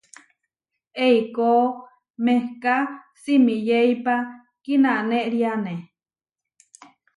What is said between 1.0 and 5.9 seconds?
Eikó mehká simiyéipa kinanériane.